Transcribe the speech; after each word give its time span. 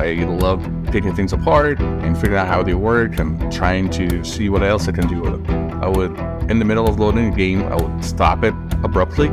I 0.00 0.14
love 0.24 0.66
taking 0.90 1.14
things 1.14 1.34
apart 1.34 1.78
and 1.78 2.16
figuring 2.16 2.40
out 2.40 2.48
how 2.48 2.62
they 2.62 2.72
work 2.72 3.18
and 3.18 3.52
trying 3.52 3.90
to 3.90 4.24
see 4.24 4.48
what 4.48 4.62
else 4.62 4.88
I 4.88 4.92
can 4.92 5.06
do 5.06 5.20
with 5.20 5.46
them. 5.46 5.82
I 5.82 5.88
would, 5.88 6.18
in 6.50 6.58
the 6.58 6.64
middle 6.64 6.88
of 6.88 6.98
loading 6.98 7.30
a 7.30 7.36
game, 7.36 7.64
I 7.64 7.76
would 7.76 8.02
stop 8.02 8.42
it 8.42 8.54
abruptly 8.82 9.28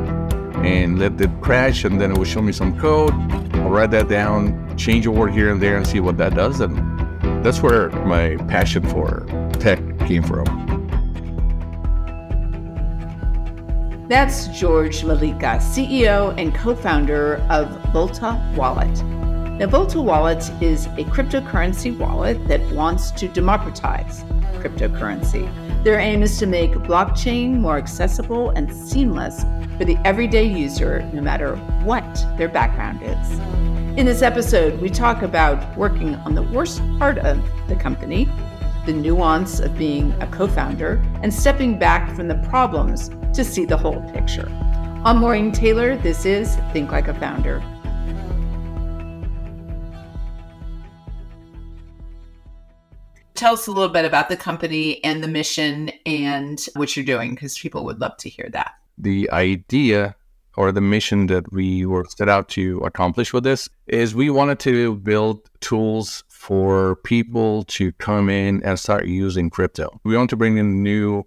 and 0.66 1.00
let 1.00 1.22
it 1.22 1.32
crash, 1.40 1.86
and 1.86 2.02
then 2.02 2.12
it 2.12 2.18
would 2.18 2.28
show 2.28 2.42
me 2.42 2.52
some 2.52 2.78
code. 2.78 3.14
I'll 3.56 3.70
write 3.70 3.92
that 3.92 4.10
down, 4.10 4.78
change 4.78 5.06
a 5.06 5.12
word 5.12 5.32
here 5.32 5.50
and 5.54 5.62
there, 5.62 5.78
and 5.78 5.88
see 5.88 6.02
what 6.02 6.18
that 6.18 6.36
does. 6.36 6.60
And 6.60 6.76
that's 7.46 7.62
where 7.62 7.90
my 8.06 8.36
passion 8.50 8.86
for 8.90 9.26
tech 9.60 9.80
came 10.00 10.24
from. 10.24 10.46
That's 14.10 14.48
George 14.48 15.02
Melika, 15.04 15.60
CEO 15.60 16.38
and 16.38 16.54
co 16.54 16.76
founder 16.76 17.38
of 17.50 17.70
Volta 17.94 18.36
Wallet. 18.58 19.27
Now, 19.58 19.66
Volta 19.66 20.00
Wallet 20.00 20.52
is 20.62 20.86
a 20.86 21.04
cryptocurrency 21.06 21.98
wallet 21.98 22.48
that 22.48 22.62
wants 22.74 23.10
to 23.14 23.28
democratize 23.28 24.24
cryptocurrency. 24.62 25.52
Their 25.84 26.00
aim 26.00 26.22
is 26.22 26.38
to 26.38 26.46
make 26.46 26.70
blockchain 26.74 27.58
more 27.58 27.76
accessible 27.76 28.52
and 28.52 28.72
seamless 28.72 29.42
for 29.80 29.84
the 29.84 29.98
everyday 30.06 30.44
user, 30.44 31.10
no 31.12 31.24
matter 31.24 31.56
what 31.84 32.04
their 32.38 32.50
background 32.50 33.02
is. 33.02 33.40
In 33.98 34.06
this 34.06 34.22
episode, 34.22 34.80
we 34.80 34.92
talk 34.92 35.24
about 35.24 35.76
working 35.76 36.14
on 36.14 36.36
the 36.36 36.44
worst 36.44 36.80
part 37.00 37.18
of 37.18 37.44
the 37.68 37.76
company, 37.76 38.30
the 38.86 38.94
nuance 38.94 39.60
of 39.60 39.76
being 39.76 40.12
a 40.22 40.28
co 40.28 40.48
founder, 40.48 41.04
and 41.24 41.34
stepping 41.34 41.80
back 41.80 42.16
from 42.16 42.28
the 42.28 42.36
problems 42.48 43.10
to 43.34 43.44
see 43.44 43.66
the 43.66 43.78
whole 43.78 44.08
picture. 44.12 44.48
I'm 45.04 45.18
Maureen 45.18 45.52
Taylor. 45.52 45.98
This 45.98 46.28
is 46.28 46.58
Think 46.74 46.92
Like 46.92 47.08
a 47.08 47.14
Founder. 47.16 47.64
Tell 53.38 53.54
us 53.54 53.68
a 53.68 53.72
little 53.72 53.90
bit 53.90 54.04
about 54.04 54.30
the 54.30 54.36
company 54.36 55.02
and 55.04 55.24
the 55.24 55.28
mission 55.28 55.92
and 56.08 56.60
what 56.76 56.96
you're 56.98 57.06
doing, 57.06 57.36
because 57.36 57.56
people 57.56 57.86
would 57.86 58.02
love 58.02 58.18
to 58.18 58.30
hear 58.30 58.50
that. 58.52 58.74
The 58.98 59.30
idea 59.30 60.16
or 60.56 60.72
the 60.72 60.82
mission 60.82 61.28
that 61.28 61.54
we 61.54 61.86
were 61.86 62.04
set 62.10 62.28
out 62.28 62.50
to 62.50 62.80
accomplish 62.80 63.32
with 63.32 63.44
this 63.44 63.70
is 63.86 64.16
we 64.16 64.32
wanted 64.32 64.58
to 64.62 64.96
build 64.96 65.48
tools 65.60 66.24
for 66.30 66.96
people 67.04 67.64
to 67.66 67.92
come 67.94 68.28
in 68.28 68.64
and 68.64 68.80
start 68.80 69.06
using 69.06 69.52
crypto. 69.52 70.02
We 70.04 70.18
want 70.18 70.32
to 70.32 70.36
bring 70.36 70.58
in 70.58 70.82
new 70.82 71.24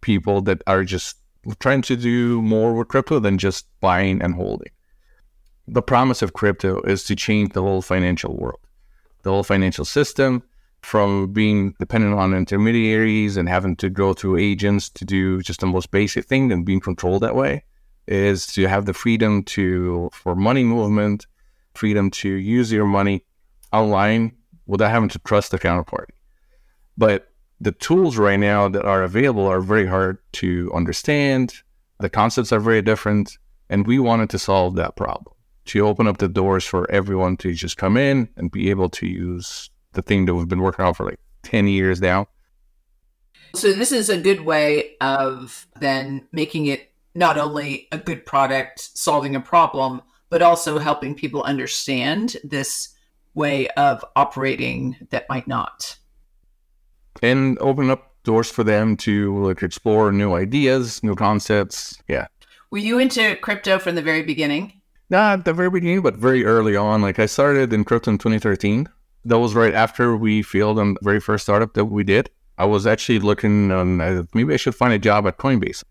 people 0.00 0.40
that 0.42 0.62
are 0.66 0.84
just 0.84 1.18
trying 1.60 1.82
to 1.82 1.96
do 1.96 2.40
more 2.40 2.72
with 2.72 2.88
crypto 2.88 3.18
than 3.18 3.36
just 3.36 3.66
buying 3.82 4.22
and 4.22 4.34
holding. 4.34 4.70
The 5.68 5.82
promise 5.82 6.22
of 6.22 6.32
crypto 6.32 6.80
is 6.80 7.04
to 7.04 7.14
change 7.14 7.52
the 7.52 7.60
whole 7.60 7.82
financial 7.82 8.34
world, 8.38 8.60
the 9.22 9.30
whole 9.30 9.42
financial 9.42 9.84
system, 9.84 10.44
from 10.82 11.32
being 11.32 11.74
dependent 11.78 12.14
on 12.14 12.34
intermediaries 12.34 13.36
and 13.36 13.48
having 13.48 13.76
to 13.76 13.88
go 13.88 14.12
through 14.12 14.36
agents 14.36 14.88
to 14.90 15.04
do 15.04 15.40
just 15.40 15.60
the 15.60 15.66
most 15.66 15.90
basic 15.90 16.26
thing 16.26 16.52
and 16.52 16.66
being 16.66 16.80
controlled 16.80 17.22
that 17.22 17.36
way 17.36 17.64
is 18.06 18.46
to 18.46 18.66
have 18.66 18.86
the 18.86 18.92
freedom 18.92 19.42
to 19.44 20.10
for 20.12 20.34
money 20.34 20.64
movement, 20.64 21.26
freedom 21.74 22.10
to 22.10 22.28
use 22.28 22.72
your 22.72 22.84
money 22.86 23.24
online 23.72 24.32
without 24.66 24.90
having 24.90 25.08
to 25.08 25.18
trust 25.20 25.52
the 25.52 25.58
counterparty. 25.58 26.10
But 26.98 27.28
the 27.60 27.72
tools 27.72 28.16
right 28.16 28.38
now 28.38 28.68
that 28.68 28.84
are 28.84 29.04
available 29.04 29.46
are 29.46 29.60
very 29.60 29.86
hard 29.86 30.18
to 30.32 30.70
understand. 30.74 31.54
The 32.00 32.10
concepts 32.10 32.52
are 32.52 32.60
very 32.60 32.82
different. 32.82 33.38
And 33.70 33.86
we 33.86 33.98
wanted 33.98 34.30
to 34.30 34.38
solve 34.38 34.74
that 34.76 34.96
problem 34.96 35.34
to 35.66 35.86
open 35.86 36.08
up 36.08 36.18
the 36.18 36.28
doors 36.28 36.64
for 36.64 36.90
everyone 36.90 37.36
to 37.38 37.52
just 37.54 37.76
come 37.76 37.96
in 37.96 38.28
and 38.36 38.50
be 38.50 38.68
able 38.68 38.90
to 38.90 39.06
use 39.06 39.70
the 39.92 40.02
thing 40.02 40.26
that 40.26 40.34
we've 40.34 40.48
been 40.48 40.62
working 40.62 40.84
on 40.84 40.94
for 40.94 41.06
like 41.06 41.20
10 41.42 41.68
years 41.68 42.00
now. 42.00 42.28
So, 43.54 43.72
this 43.72 43.92
is 43.92 44.08
a 44.08 44.16
good 44.16 44.40
way 44.40 44.96
of 45.00 45.66
then 45.78 46.26
making 46.32 46.66
it 46.66 46.90
not 47.14 47.36
only 47.36 47.88
a 47.92 47.98
good 47.98 48.24
product 48.24 48.80
solving 48.96 49.36
a 49.36 49.40
problem, 49.40 50.00
but 50.30 50.40
also 50.40 50.78
helping 50.78 51.14
people 51.14 51.42
understand 51.42 52.36
this 52.42 52.88
way 53.34 53.68
of 53.70 54.02
operating 54.16 54.96
that 55.10 55.28
might 55.28 55.46
not. 55.46 55.98
And 57.22 57.58
open 57.60 57.90
up 57.90 58.14
doors 58.24 58.50
for 58.50 58.64
them 58.64 58.96
to 58.98 59.44
like 59.44 59.62
explore 59.62 60.12
new 60.12 60.34
ideas, 60.34 61.02
new 61.02 61.14
concepts. 61.14 62.00
Yeah. 62.08 62.28
Were 62.70 62.78
you 62.78 62.98
into 62.98 63.36
crypto 63.36 63.78
from 63.78 63.94
the 63.94 64.02
very 64.02 64.22
beginning? 64.22 64.80
Not 65.10 65.44
the 65.44 65.52
very 65.52 65.68
beginning, 65.68 66.00
but 66.00 66.16
very 66.16 66.44
early 66.46 66.74
on. 66.74 67.02
Like 67.02 67.18
I 67.18 67.26
started 67.26 67.72
in 67.72 67.84
crypto 67.84 68.12
in 68.12 68.18
2013 68.18 68.88
that 69.24 69.38
was 69.38 69.54
right 69.54 69.74
after 69.74 70.16
we 70.16 70.42
failed 70.42 70.78
on 70.78 70.94
the 70.94 71.00
very 71.02 71.20
first 71.20 71.44
startup 71.44 71.74
that 71.74 71.86
we 71.86 72.04
did. 72.04 72.30
I 72.58 72.64
was 72.64 72.86
actually 72.86 73.18
looking 73.18 73.70
on 73.72 74.00
uh, 74.00 74.24
maybe 74.34 74.54
I 74.54 74.56
should 74.56 74.74
find 74.74 74.92
a 74.92 74.98
job 74.98 75.26
at 75.26 75.38
Coinbase. 75.38 75.82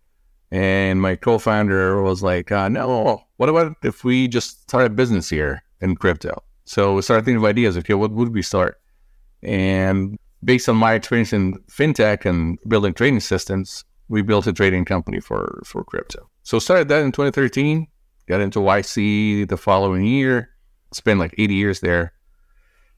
And 0.52 1.02
my 1.02 1.16
co 1.16 1.38
founder 1.38 2.02
was 2.02 2.22
like, 2.22 2.52
uh, 2.52 2.68
no, 2.68 3.24
what 3.38 3.50
about 3.50 3.76
if 3.84 4.04
we 4.04 4.28
just 4.28 4.64
start 4.64 4.86
a 4.86 4.90
business 4.90 5.30
here 5.30 5.64
in 5.80 5.96
crypto? 5.96 6.44
So 6.66 6.96
we 6.96 7.02
started 7.02 7.26
thinking 7.26 7.38
of 7.38 7.46
ideas. 7.46 7.78
Okay, 7.78 7.94
what 7.94 8.12
would 8.12 8.34
we 8.34 8.42
start? 8.42 8.80
And 9.42 10.18
based 10.44 10.68
on 10.68 10.76
my 10.76 10.94
experience 10.94 11.34
in 11.34 11.56
fintech 11.70 12.26
and 12.26 12.60
building 12.68 12.94
trading 12.94 13.22
systems, 13.22 13.86
we 14.10 14.22
built 14.22 14.46
a 14.46 14.54
trading 14.54 14.84
company 14.84 15.22
for, 15.22 15.62
for 15.66 15.84
crypto. 15.86 16.30
So 16.44 16.60
started 16.60 16.90
that 16.90 17.02
in 17.02 17.14
2013, 17.14 17.88
got 18.28 18.42
into 18.42 18.60
YC 18.60 19.48
the 19.48 19.58
following 19.58 20.06
year, 20.06 20.50
spent 20.92 21.20
like 21.20 21.34
80 21.38 21.54
years 21.54 21.80
there 21.80 22.14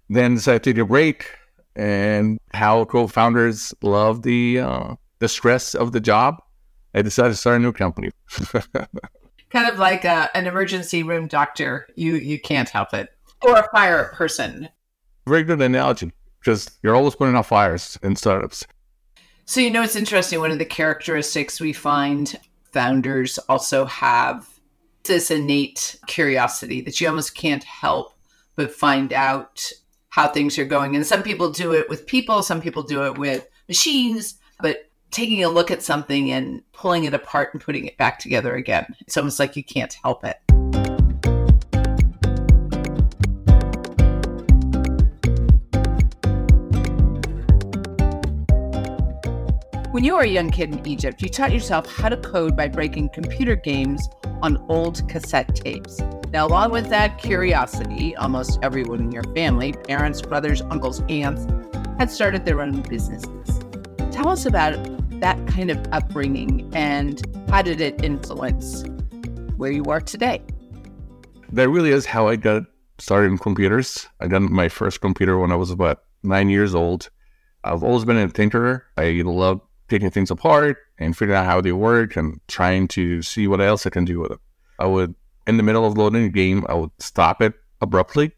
then 0.10 0.36
decided 0.36 0.64
to 0.64 0.74
take 0.74 0.82
a 0.82 0.86
break 0.86 1.28
and 1.76 2.40
how 2.54 2.86
co-founders 2.86 3.74
love 3.82 4.22
the 4.22 4.60
uh, 4.60 4.96
the 5.20 5.28
stress 5.28 5.74
of 5.76 5.92
the 5.92 6.00
job. 6.00 6.42
I 6.94 7.02
decided 7.02 7.30
to 7.30 7.36
start 7.36 7.58
a 7.58 7.60
new 7.60 7.72
company. 7.72 8.12
kind 9.50 9.70
of 9.70 9.80
like 9.80 10.06
a, 10.06 10.10
uh, 10.10 10.28
an 10.36 10.48
emergency 10.48 11.04
room 11.04 11.28
doctor. 11.28 11.88
You 11.96 12.16
you 12.16 12.40
can't 12.40 12.70
help 12.70 12.94
it, 12.94 13.10
or 13.42 13.58
a 13.58 13.70
fire 13.70 14.12
person. 14.16 14.70
Very 15.26 15.44
good 15.44 15.62
analogy 15.62 16.12
because 16.40 16.70
you're 16.84 16.96
always 16.96 17.16
putting 17.16 17.36
out 17.36 17.46
fires 17.46 17.98
in 18.04 18.16
startups. 18.16 18.68
So 19.46 19.62
you 19.62 19.72
know 19.72 19.84
it's 19.84 19.96
interesting. 19.96 20.40
One 20.40 20.52
of 20.52 20.60
the 20.60 20.66
characteristics 20.66 21.60
we 21.60 21.74
find 21.74 22.38
founders 22.72 23.38
also 23.50 23.86
have 23.86 24.48
this 25.04 25.32
innate 25.32 26.00
curiosity 26.08 26.82
that 26.82 27.00
you 27.00 27.08
almost 27.08 27.36
can't 27.36 27.64
help 27.64 28.14
but 28.56 28.72
find 28.74 29.12
out 29.14 29.70
how 30.14 30.28
things 30.28 30.60
are 30.60 30.66
going. 30.66 30.96
And 30.96 31.04
some 31.04 31.24
people 31.24 31.50
do 31.50 31.74
it 31.74 31.90
with 31.90 32.06
people, 32.06 32.44
some 32.44 32.62
people 32.62 32.84
do 32.84 33.04
it 33.04 33.18
with 33.18 33.48
machines, 33.68 34.36
but 34.60 34.88
taking 35.10 35.44
a 35.44 35.50
look 35.50 35.72
at 35.72 35.82
something 35.82 36.30
and 36.30 36.62
pulling 36.72 37.06
it 37.06 37.16
apart 37.16 37.50
and 37.52 37.60
putting 37.60 37.88
it 37.88 37.98
back 37.98 38.20
together 38.20 38.54
again, 38.54 38.86
it's 39.00 39.18
almost 39.18 39.40
like 39.40 39.56
you 39.56 39.64
can't 39.64 39.98
help 40.04 40.24
it. 40.24 40.38
When 49.94 50.04
you 50.04 50.16
were 50.16 50.22
a 50.22 50.28
young 50.28 50.50
kid 50.50 50.74
in 50.74 50.88
Egypt, 50.88 51.22
you 51.22 51.30
taught 51.30 51.52
yourself 51.52 51.86
how 51.86 52.10
to 52.10 52.18
code 52.18 52.58
by 52.58 52.68
breaking 52.68 53.10
computer 53.10 53.56
games 53.56 54.10
on 54.42 54.58
old 54.68 55.08
cassette 55.08 55.56
tapes. 55.56 56.02
Now, 56.32 56.48
along 56.48 56.72
with 56.72 56.90
that 56.90 57.20
curiosity, 57.20 58.16
almost 58.16 58.58
everyone 58.64 59.02
in 59.02 59.12
your 59.12 59.22
family 59.36 59.72
parents, 59.72 60.20
brothers, 60.20 60.64
uncles, 60.64 61.04
aunts 61.10 61.46
had 62.00 62.10
started 62.10 62.44
their 62.44 62.60
own 62.60 62.82
businesses. 62.82 63.60
Tell 64.10 64.30
us 64.30 64.48
about 64.48 64.80
that 65.20 65.38
kind 65.46 65.70
of 65.70 65.78
upbringing 65.92 66.72
and 66.74 67.22
how 67.52 67.62
did 67.62 67.80
it 67.80 68.04
influence 68.04 68.86
where 69.58 69.72
you 69.72 69.84
are 69.86 70.02
today? 70.02 70.42
That 71.52 71.70
really 71.70 71.92
is 71.92 72.08
how 72.08 72.28
I 72.28 72.36
got 72.36 72.64
started 72.98 73.28
in 73.28 73.38
computers. 73.38 74.08
I 74.20 74.26
got 74.26 74.42
my 74.42 74.70
first 74.70 75.02
computer 75.02 75.38
when 75.38 75.52
I 75.52 75.56
was 75.56 75.70
about 75.70 76.00
nine 76.24 76.50
years 76.50 76.74
old. 76.74 77.12
I've 77.64 77.84
always 77.84 78.06
been 78.06 78.18
a 78.18 78.28
tinkerer. 78.28 78.82
I 78.98 79.12
love 79.24 79.62
taking 79.94 80.10
things 80.10 80.32
apart 80.32 80.78
and 80.98 81.16
figuring 81.16 81.40
out 81.40 81.46
how 81.46 81.62
they 81.62 81.72
work 81.72 82.16
and 82.16 82.40
trying 82.48 82.88
to 82.88 83.22
see 83.22 83.48
what 83.48 83.62
else 83.62 83.86
I 83.86 83.92
can 83.92 84.06
do 84.06 84.20
with 84.20 84.30
them. 84.30 84.40
I 84.80 84.88
would 84.88 85.14
in 85.46 85.58
the 85.58 85.64
middle 85.64 85.86
of 85.86 85.98
loading 85.98 86.24
a 86.26 86.30
game, 86.30 86.66
I 86.68 86.74
would 86.74 86.90
stop 86.98 87.42
it 87.44 87.54
abruptly 87.80 88.32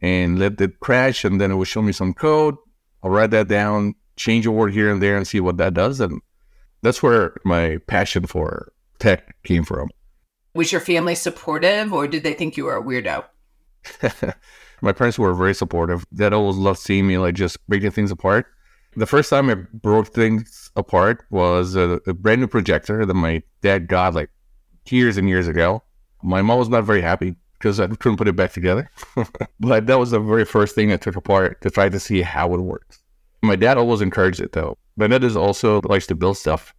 and 0.00 0.38
let 0.38 0.60
it 0.60 0.78
crash, 0.78 1.24
and 1.24 1.40
then 1.40 1.50
it 1.50 1.56
would 1.56 1.66
show 1.66 1.82
me 1.82 1.92
some 1.92 2.14
code. 2.14 2.54
I'll 3.02 3.10
write 3.10 3.30
that 3.30 3.48
down, 3.48 3.94
change 4.16 4.46
a 4.46 4.52
word 4.52 4.72
here 4.72 4.92
and 4.92 5.02
there, 5.02 5.16
and 5.16 5.26
see 5.26 5.40
what 5.40 5.56
that 5.56 5.74
does. 5.74 5.98
And 5.98 6.20
that's 6.82 7.02
where 7.02 7.36
my 7.44 7.78
passion 7.88 8.26
for 8.26 8.72
tech 9.00 9.34
came 9.42 9.64
from. 9.64 9.88
Was 10.54 10.70
your 10.70 10.80
family 10.80 11.16
supportive, 11.16 11.92
or 11.92 12.06
did 12.06 12.22
they 12.22 12.34
think 12.34 12.56
you 12.56 12.66
were 12.66 12.76
a 12.76 12.82
weirdo? 12.82 13.24
my 14.82 14.92
parents 14.92 15.18
were 15.18 15.34
very 15.34 15.54
supportive. 15.54 16.04
Dad 16.14 16.32
always 16.32 16.56
loved 16.56 16.78
seeing 16.78 17.08
me 17.08 17.18
like 17.18 17.34
just 17.34 17.66
breaking 17.66 17.90
things 17.92 18.10
apart. 18.12 18.46
The 18.94 19.06
first 19.06 19.30
time 19.30 19.48
I 19.48 19.54
broke 19.54 20.08
things 20.08 20.70
apart 20.76 21.24
was 21.30 21.76
a, 21.76 22.00
a 22.06 22.12
brand 22.12 22.40
new 22.40 22.46
projector 22.46 23.06
that 23.06 23.14
my 23.14 23.42
dad 23.62 23.88
got 23.88 24.14
like 24.14 24.30
years 24.86 25.16
and 25.16 25.28
years 25.28 25.48
ago 25.48 25.82
my 26.22 26.42
mom 26.42 26.58
was 26.58 26.68
not 26.68 26.84
very 26.84 27.02
happy 27.02 27.34
because 27.58 27.80
I 27.80 27.86
couldn't 27.88 28.16
put 28.16 28.28
it 28.28 28.36
back 28.36 28.52
together. 28.52 28.90
but 29.60 29.86
that 29.86 29.98
was 29.98 30.12
the 30.12 30.20
very 30.20 30.44
first 30.44 30.74
thing 30.74 30.92
I 30.92 30.96
took 30.96 31.16
apart 31.16 31.60
to 31.62 31.70
try 31.70 31.88
to 31.88 32.00
see 32.00 32.22
how 32.22 32.54
it 32.54 32.60
works. 32.60 33.00
My 33.42 33.56
dad 33.56 33.76
always 33.76 34.00
encouraged 34.00 34.40
it 34.40 34.52
though. 34.52 34.78
My 34.96 35.08
dad 35.08 35.24
is 35.24 35.36
also 35.36 35.80
likes 35.84 36.06
to 36.08 36.14
build 36.14 36.36
stuff, 36.36 36.74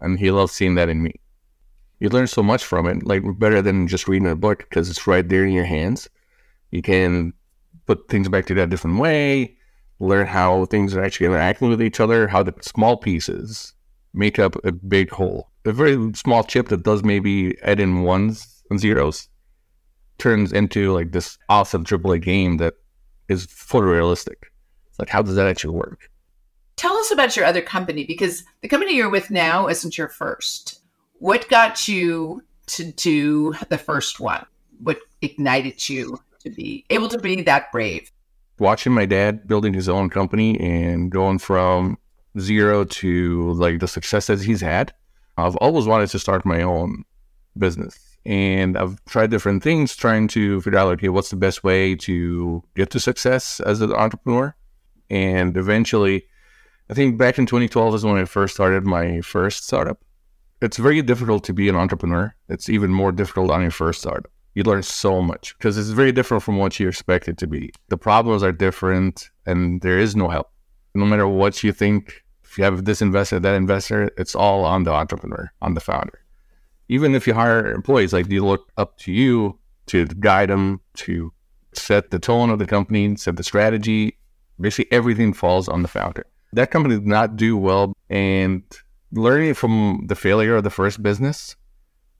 and 0.00 0.18
he 0.18 0.30
loves 0.30 0.52
seeing 0.52 0.74
that 0.74 0.88
in 0.88 1.02
me. 1.02 1.14
You 2.00 2.10
learn 2.10 2.26
so 2.26 2.42
much 2.42 2.64
from 2.64 2.86
it, 2.86 3.06
like 3.06 3.22
better 3.38 3.62
than 3.62 3.88
just 3.88 4.08
reading 4.08 4.28
a 4.28 4.36
book 4.36 4.58
because 4.58 4.90
it's 4.90 5.06
right 5.06 5.26
there 5.26 5.44
in 5.44 5.52
your 5.52 5.64
hands. 5.64 6.08
You 6.70 6.82
can 6.82 7.32
put 7.86 8.08
things 8.08 8.28
back 8.28 8.44
together 8.44 8.66
a 8.66 8.70
different 8.70 8.98
way, 8.98 9.55
learn 9.98 10.26
how 10.26 10.66
things 10.66 10.94
are 10.94 11.02
actually 11.02 11.26
interacting 11.26 11.68
with 11.68 11.82
each 11.82 12.00
other, 12.00 12.28
how 12.28 12.42
the 12.42 12.54
small 12.60 12.96
pieces 12.96 13.74
make 14.12 14.38
up 14.38 14.56
a 14.64 14.72
big 14.72 15.10
whole. 15.10 15.50
A 15.64 15.72
very 15.72 16.12
small 16.14 16.44
chip 16.44 16.68
that 16.68 16.84
does 16.84 17.02
maybe 17.02 17.58
add 17.62 17.80
in 17.80 18.02
ones 18.02 18.62
and 18.70 18.78
zeros 18.78 19.28
turns 20.18 20.52
into 20.52 20.92
like 20.92 21.12
this 21.12 21.38
awesome 21.48 21.84
AAA 21.84 22.22
game 22.22 22.56
that 22.58 22.74
is 23.28 23.46
photorealistic. 23.46 24.36
It's 24.88 24.98
like, 24.98 25.08
how 25.08 25.22
does 25.22 25.34
that 25.34 25.46
actually 25.46 25.74
work? 25.74 26.10
Tell 26.76 26.96
us 26.96 27.10
about 27.10 27.36
your 27.36 27.44
other 27.44 27.62
company 27.62 28.04
because 28.04 28.44
the 28.60 28.68
company 28.68 28.94
you're 28.94 29.10
with 29.10 29.30
now 29.30 29.66
isn't 29.66 29.98
your 29.98 30.08
first. 30.08 30.80
What 31.18 31.48
got 31.48 31.88
you 31.88 32.42
to 32.66 32.92
do 32.92 33.54
the 33.68 33.78
first 33.78 34.20
one? 34.20 34.44
What 34.82 34.98
ignited 35.22 35.88
you 35.88 36.20
to 36.40 36.50
be 36.50 36.84
able 36.90 37.08
to 37.08 37.18
be 37.18 37.42
that 37.42 37.72
brave? 37.72 38.12
Watching 38.58 38.92
my 38.92 39.06
dad 39.06 39.46
building 39.46 39.74
his 39.74 39.88
own 39.88 40.08
company 40.08 40.58
and 40.60 41.10
going 41.10 41.38
from 41.38 41.98
zero 42.38 42.84
to 42.84 43.52
like 43.52 43.80
the 43.80 43.88
success 43.88 44.28
that 44.28 44.42
he's 44.42 44.60
had, 44.60 44.92
I've 45.36 45.56
always 45.56 45.86
wanted 45.86 46.08
to 46.10 46.18
start 46.18 46.46
my 46.46 46.62
own 46.62 47.04
business. 47.58 47.98
And 48.24 48.76
I've 48.76 49.02
tried 49.04 49.30
different 49.30 49.62
things 49.62 49.94
trying 49.94 50.26
to 50.28 50.60
figure 50.60 50.78
out, 50.78 50.88
okay, 50.94 51.10
what's 51.10 51.30
the 51.30 51.36
best 51.36 51.62
way 51.62 51.94
to 51.96 52.62
get 52.74 52.90
to 52.90 53.00
success 53.00 53.60
as 53.60 53.80
an 53.80 53.92
entrepreneur? 53.92 54.54
And 55.10 55.56
eventually, 55.56 56.24
I 56.90 56.94
think 56.94 57.18
back 57.18 57.38
in 57.38 57.46
2012 57.46 57.94
is 57.94 58.04
when 58.04 58.16
I 58.16 58.24
first 58.24 58.54
started 58.54 58.84
my 58.84 59.20
first 59.20 59.64
startup. 59.64 60.00
It's 60.60 60.76
very 60.76 61.02
difficult 61.02 61.44
to 61.44 61.52
be 61.52 61.68
an 61.68 61.76
entrepreneur. 61.76 62.34
It's 62.48 62.68
even 62.68 62.90
more 62.90 63.12
difficult 63.12 63.50
on 63.50 63.62
your 63.62 63.70
first 63.70 64.00
startup. 64.00 64.30
You 64.56 64.62
learn 64.62 64.82
so 64.82 65.20
much 65.20 65.54
because 65.58 65.76
it's 65.76 65.90
very 65.90 66.12
different 66.12 66.42
from 66.42 66.56
what 66.56 66.80
you 66.80 66.88
expect 66.88 67.28
it 67.28 67.36
to 67.38 67.46
be. 67.46 67.72
The 67.88 67.98
problems 67.98 68.42
are 68.42 68.52
different 68.52 69.28
and 69.44 69.82
there 69.82 69.98
is 69.98 70.16
no 70.16 70.30
help. 70.30 70.50
No 70.94 71.04
matter 71.04 71.28
what 71.28 71.62
you 71.62 71.72
think, 71.72 72.24
if 72.42 72.56
you 72.56 72.64
have 72.64 72.86
this 72.86 73.02
investor, 73.02 73.38
that 73.38 73.54
investor, 73.54 74.10
it's 74.16 74.34
all 74.34 74.64
on 74.64 74.84
the 74.84 74.92
entrepreneur, 74.92 75.52
on 75.60 75.74
the 75.74 75.80
founder. 75.80 76.24
Even 76.88 77.14
if 77.14 77.26
you 77.26 77.34
hire 77.34 77.70
employees, 77.70 78.14
like 78.14 78.28
they 78.28 78.38
look 78.38 78.72
up 78.78 78.96
to 79.00 79.12
you 79.12 79.58
to 79.88 80.06
guide 80.06 80.48
them, 80.48 80.80
to 80.94 81.34
set 81.74 82.10
the 82.10 82.18
tone 82.18 82.48
of 82.48 82.58
the 82.58 82.66
company, 82.66 83.14
set 83.16 83.36
the 83.36 83.44
strategy. 83.44 84.16
Basically, 84.58 84.90
everything 84.90 85.34
falls 85.34 85.68
on 85.68 85.82
the 85.82 85.88
founder. 85.88 86.24
That 86.54 86.70
company 86.70 86.94
did 86.94 87.06
not 87.06 87.36
do 87.36 87.58
well, 87.58 87.92
and 88.08 88.62
learning 89.12 89.52
from 89.52 90.06
the 90.06 90.14
failure 90.14 90.56
of 90.56 90.64
the 90.64 90.70
first 90.70 91.02
business, 91.02 91.56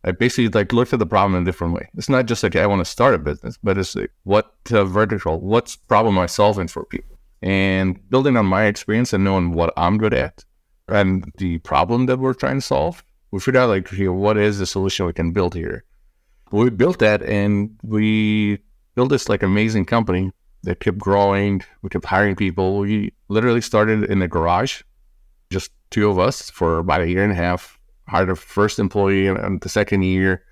I 0.07 0.13
basically 0.13 0.49
like 0.49 0.73
looked 0.73 0.93
at 0.93 1.01
the 1.01 1.07
problem 1.07 1.35
in 1.35 1.43
a 1.43 1.45
different 1.45 1.75
way. 1.75 1.89
It's 1.97 2.09
not 2.09 2.27
just 2.27 2.45
like 2.45 2.55
I 2.55 2.67
want 2.67 2.79
to 2.81 2.85
start 2.85 3.15
a 3.15 3.19
business, 3.19 3.59
but 3.63 3.77
it's 3.77 3.97
like 3.97 4.13
what 4.23 4.53
uh, 4.71 4.85
vertical, 4.85 5.41
what's 5.41 5.75
problem 5.75 6.17
I'm 6.17 6.29
solving 6.29 6.69
for 6.69 6.85
people, 6.85 7.19
and 7.43 7.99
building 8.09 8.37
on 8.37 8.47
my 8.47 8.67
experience 8.67 9.13
and 9.13 9.25
knowing 9.25 9.53
what 9.53 9.73
I'm 9.77 9.99
good 9.99 10.15
at 10.15 10.45
and 10.89 11.33
the 11.39 11.59
problem 11.59 12.07
that 12.07 12.21
we're 12.21 12.35
trying 12.35 12.59
to 12.59 12.61
solve. 12.61 13.03
We 13.33 13.41
figured 13.41 13.57
out 13.57 13.69
like 13.69 13.89
what 13.91 14.39
is 14.39 14.61
the 14.61 14.67
solution 14.67 15.07
we 15.07 15.13
can 15.13 15.33
build 15.33 15.55
here? 15.55 15.85
We 16.53 16.71
built 16.71 17.01
that, 17.01 17.25
and 17.25 17.77
we 17.83 18.61
built 18.95 19.11
this 19.11 19.29
like 19.29 19.43
amazing 19.43 19.87
company 19.87 20.31
that 20.63 20.79
kept 20.79 20.99
growing. 20.99 21.65
We 21.83 21.91
kept 21.91 22.05
hiring 22.05 22.37
people. 22.37 22.79
We 22.79 23.13
literally 23.29 23.61
started 23.61 24.05
in 24.05 24.23
a 24.23 24.29
garage, 24.29 24.83
just 25.51 25.73
two 25.91 26.09
of 26.09 26.21
us 26.21 26.49
for 26.51 26.79
about 26.79 27.01
a 27.01 27.09
year 27.09 27.25
and 27.25 27.33
a 27.33 27.37
half 27.37 27.76
hired 28.09 28.29
our 28.29 28.37
first 28.37 28.79
employee 28.79 29.27
and 29.27 29.61
the 29.61 29.69
second 29.69 30.03
year. 30.03 30.45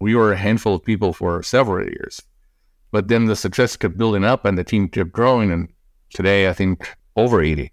We 0.00 0.14
were 0.14 0.32
a 0.32 0.36
handful 0.36 0.74
of 0.74 0.84
people 0.84 1.12
for 1.12 1.42
several 1.42 1.84
years. 1.84 2.22
But 2.90 3.08
then 3.08 3.26
the 3.26 3.36
success 3.36 3.76
kept 3.76 3.96
building 3.96 4.24
up 4.24 4.44
and 4.44 4.58
the 4.58 4.64
team 4.64 4.88
kept 4.88 5.12
growing. 5.12 5.50
And 5.50 5.68
today, 6.10 6.48
I 6.48 6.52
think 6.52 6.94
over 7.16 7.40
80. 7.42 7.72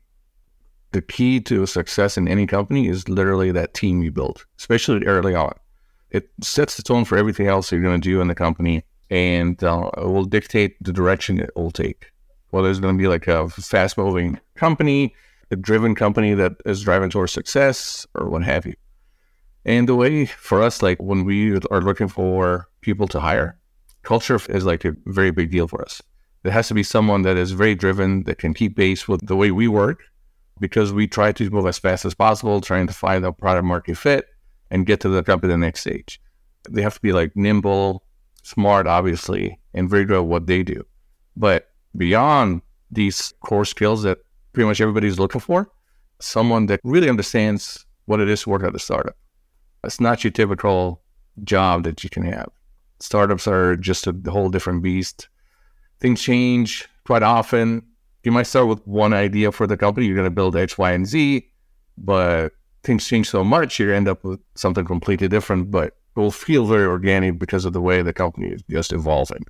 The 0.92 1.02
key 1.02 1.40
to 1.42 1.66
success 1.66 2.18
in 2.18 2.28
any 2.28 2.48
company 2.48 2.88
is 2.88 3.10
literally 3.10 3.52
that 3.52 3.74
team 3.74 4.02
you 4.02 4.12
build, 4.12 4.46
especially 4.58 5.06
early 5.06 5.36
on. 5.36 5.54
It 6.10 6.30
sets 6.42 6.78
the 6.78 6.84
tone 6.84 7.06
for 7.06 7.18
everything 7.18 7.48
else 7.48 7.72
you're 7.72 7.82
going 7.82 8.02
to 8.02 8.10
do 8.10 8.22
in 8.22 8.28
the 8.28 8.36
company 8.36 8.84
and 9.10 9.64
uh, 9.64 9.90
it 9.98 10.06
will 10.06 10.26
dictate 10.26 10.82
the 10.82 10.94
direction 10.94 11.40
it 11.40 11.52
will 11.56 11.72
take. 11.72 12.12
Whether 12.52 12.70
it's 12.70 12.80
going 12.80 12.96
to 12.96 13.02
be 13.02 13.08
like 13.08 13.28
a 13.28 13.50
fast 13.50 13.98
moving 13.98 14.40
company, 14.56 15.14
a 15.52 15.56
driven 15.56 15.96
company 15.96 16.34
that 16.36 16.54
is 16.66 16.84
driving 16.84 17.10
towards 17.10 17.32
success, 17.32 18.08
or 18.16 18.30
what 18.30 18.44
have 18.44 18.66
you. 18.66 18.74
And 19.66 19.88
the 19.88 19.96
way 19.96 20.26
for 20.26 20.62
us, 20.64 20.82
like 20.82 21.02
when 21.02 21.26
we 21.26 21.58
are 21.70 21.82
looking 21.82 22.08
for 22.08 22.70
people 22.82 23.08
to 23.10 23.20
hire, 23.20 23.60
culture 24.04 24.40
is 24.50 24.66
like 24.66 24.86
a 24.86 24.96
very 25.06 25.32
big 25.32 25.52
deal 25.52 25.68
for 25.68 25.82
us. 25.82 26.02
It 26.44 26.52
has 26.52 26.70
to 26.70 26.74
be 26.74 26.84
someone 26.84 27.24
that 27.24 27.36
is 27.36 27.52
very 27.52 27.76
driven, 27.76 28.24
that 28.24 28.38
can 28.38 28.54
keep 28.54 28.78
pace 28.78 29.08
with 29.08 29.28
the 29.28 29.36
way 29.36 29.52
we 29.52 29.68
work, 29.68 30.04
because 30.60 30.94
we 30.94 31.08
try 31.08 31.32
to 31.34 31.50
move 31.50 31.68
as 31.68 31.78
fast 31.78 32.06
as 32.06 32.14
possible, 32.14 32.62
trying 32.62 32.88
to 32.88 32.94
find 32.94 33.26
a 33.26 33.34
product 33.34 33.66
market 33.66 33.98
fit 33.98 34.28
and 34.72 34.86
get 34.86 35.02
to 35.02 35.10
the 35.10 35.24
company 35.24 35.52
the 35.52 35.58
next 35.58 35.82
stage. 35.82 36.22
They 36.70 36.82
have 36.82 36.96
to 36.96 37.02
be 37.02 37.12
like 37.12 37.36
nimble, 37.36 38.04
smart, 38.44 38.88
obviously, 38.88 39.60
and 39.74 39.90
very 39.90 40.06
good 40.06 40.20
at 40.20 40.26
what 40.26 40.48
they 40.48 40.64
do. 40.64 40.86
But 41.36 41.70
beyond 41.98 42.62
these 42.90 43.34
core 43.42 43.66
skills 43.66 44.04
that 44.04 44.20
pretty 44.54 44.68
much 44.68 44.80
everybody's 44.80 45.20
looking 45.20 45.42
for, 45.42 45.70
someone 46.22 46.68
that 46.68 46.80
really 46.84 47.10
understands 47.10 47.86
what 48.06 48.22
it 48.22 48.30
is 48.30 48.44
to 48.44 48.50
work 48.50 48.64
at 48.64 48.76
a 48.76 48.80
startup 48.80 49.16
it's 49.84 50.00
not 50.00 50.24
your 50.24 50.32
typical 50.32 51.02
job 51.44 51.84
that 51.84 52.04
you 52.04 52.10
can 52.10 52.24
have. 52.24 52.50
Startups 53.00 53.48
are 53.48 53.76
just 53.76 54.08
a 54.08 54.16
whole 54.28 54.50
different 54.50 54.84
beast. 54.84 55.30
Things 56.00 56.22
change 56.22 56.88
quite 57.06 57.24
often. 57.24 57.84
You 58.24 58.32
might 58.32 58.44
start 58.44 58.68
with 58.68 58.86
one 58.86 59.14
idea 59.14 59.52
for 59.52 59.68
the 59.68 59.78
company. 59.78 60.06
You're 60.06 60.16
going 60.16 60.26
to 60.26 60.32
build 60.32 60.56
X, 60.56 60.78
Y, 60.78 60.92
and 60.92 61.08
Z, 61.08 61.48
but 61.98 62.52
things 62.84 63.08
change 63.08 63.30
so 63.30 63.44
much, 63.44 63.80
you 63.80 63.94
end 63.94 64.08
up 64.08 64.24
with 64.24 64.40
something 64.56 64.86
completely 64.86 65.28
different, 65.28 65.72
but 65.72 65.88
it 65.88 66.20
will 66.20 66.32
feel 66.32 66.66
very 66.66 66.86
organic 66.86 67.40
because 67.40 67.66
of 67.66 67.74
the 67.74 67.82
way 67.82 68.02
the 68.02 68.14
company 68.14 68.48
is 68.48 68.62
just 68.70 68.94
evolving. 68.94 69.46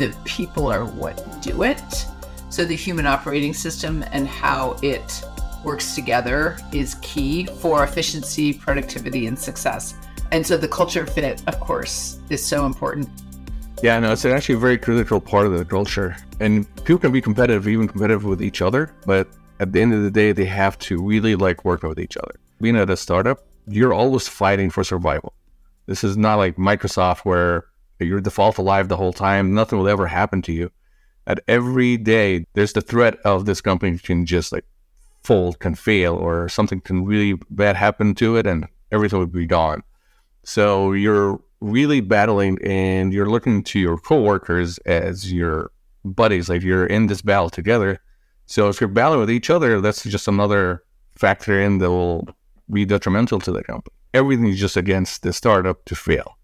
The 0.00 0.16
people 0.24 0.72
are 0.72 0.84
what 0.84 1.42
do 1.42 1.62
it. 1.62 2.06
So 2.48 2.64
the 2.64 2.74
human 2.74 3.06
operating 3.06 3.52
system 3.52 4.02
and 4.12 4.26
how 4.26 4.78
it 4.82 5.22
works 5.62 5.94
together 5.94 6.56
is 6.72 6.94
key 7.02 7.44
for 7.44 7.84
efficiency, 7.84 8.54
productivity, 8.54 9.26
and 9.26 9.38
success. 9.38 9.94
And 10.32 10.46
so 10.46 10.56
the 10.56 10.68
culture 10.68 11.06
fit, 11.06 11.42
of 11.46 11.60
course, 11.60 12.18
is 12.30 12.44
so 12.44 12.64
important. 12.64 13.08
Yeah, 13.82 13.98
no, 13.98 14.12
it's 14.12 14.24
actually 14.24 14.54
a 14.54 14.58
very 14.58 14.78
critical 14.78 15.20
part 15.20 15.46
of 15.46 15.52
the 15.52 15.64
culture. 15.64 16.16
And 16.40 16.66
people 16.76 16.98
can 16.98 17.12
be 17.12 17.20
competitive, 17.20 17.68
even 17.68 17.86
competitive 17.86 18.24
with 18.24 18.42
each 18.42 18.62
other, 18.62 18.94
but 19.04 19.28
at 19.58 19.72
the 19.72 19.82
end 19.82 19.92
of 19.92 20.02
the 20.02 20.10
day, 20.10 20.32
they 20.32 20.46
have 20.46 20.78
to 20.80 21.02
really 21.02 21.36
like 21.36 21.64
working 21.64 21.90
with 21.90 22.00
each 22.00 22.16
other. 22.16 22.34
Being 22.60 22.76
at 22.76 22.88
a 22.88 22.96
startup, 22.96 23.44
you're 23.66 23.92
always 23.92 24.28
fighting 24.28 24.70
for 24.70 24.82
survival. 24.82 25.34
This 25.86 26.04
is 26.04 26.16
not 26.16 26.36
like 26.36 26.56
Microsoft 26.56 27.20
where 27.20 27.66
you're 28.06 28.20
default 28.20 28.58
alive 28.58 28.88
the 28.88 28.96
whole 28.96 29.12
time. 29.12 29.54
Nothing 29.54 29.78
will 29.78 29.88
ever 29.88 30.06
happen 30.06 30.42
to 30.42 30.52
you. 30.52 30.70
At 31.26 31.40
every 31.46 31.96
day, 31.96 32.46
there's 32.54 32.72
the 32.72 32.80
threat 32.80 33.16
of 33.24 33.46
this 33.46 33.60
company 33.60 33.98
can 33.98 34.26
just 34.26 34.52
like 34.52 34.64
fold, 35.22 35.58
can 35.58 35.74
fail, 35.74 36.14
or 36.14 36.48
something 36.48 36.80
can 36.80 37.04
really 37.04 37.34
bad 37.50 37.76
happen 37.76 38.14
to 38.16 38.36
it, 38.36 38.46
and 38.46 38.66
everything 38.90 39.18
would 39.18 39.32
be 39.32 39.46
gone. 39.46 39.82
So 40.44 40.92
you're 40.92 41.40
really 41.60 42.00
battling, 42.00 42.58
and 42.64 43.12
you're 43.12 43.28
looking 43.28 43.62
to 43.64 43.78
your 43.78 43.98
coworkers 43.98 44.78
as 44.78 45.32
your 45.32 45.70
buddies. 46.04 46.48
Like 46.48 46.62
you're 46.62 46.86
in 46.86 47.06
this 47.06 47.22
battle 47.22 47.50
together. 47.50 48.00
So 48.46 48.68
if 48.68 48.80
you're 48.80 48.88
battling 48.88 49.20
with 49.20 49.30
each 49.30 49.50
other, 49.50 49.80
that's 49.80 50.02
just 50.02 50.26
another 50.26 50.82
factor 51.14 51.60
in 51.60 51.78
that 51.78 51.90
will 51.90 52.26
be 52.72 52.84
detrimental 52.84 53.38
to 53.40 53.52
the 53.52 53.62
company. 53.62 53.94
Everything 54.14 54.46
is 54.46 54.58
just 54.58 54.76
against 54.76 55.22
the 55.22 55.32
startup 55.32 55.84
to 55.84 55.94
fail 55.94 56.36